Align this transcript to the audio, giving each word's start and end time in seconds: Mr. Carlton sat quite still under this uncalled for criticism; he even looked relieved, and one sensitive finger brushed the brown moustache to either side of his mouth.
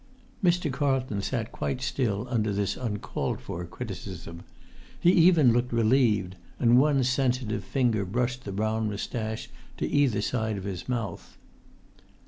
Mr. 0.43 0.73
Carlton 0.73 1.21
sat 1.21 1.51
quite 1.51 1.79
still 1.79 2.25
under 2.27 2.51
this 2.51 2.75
uncalled 2.75 3.39
for 3.39 3.63
criticism; 3.67 4.43
he 4.99 5.11
even 5.11 5.53
looked 5.53 5.71
relieved, 5.71 6.37
and 6.57 6.79
one 6.79 7.03
sensitive 7.03 7.63
finger 7.63 8.03
brushed 8.03 8.43
the 8.43 8.51
brown 8.51 8.89
moustache 8.89 9.47
to 9.77 9.87
either 9.87 10.19
side 10.23 10.57
of 10.57 10.63
his 10.63 10.89
mouth. 10.89 11.37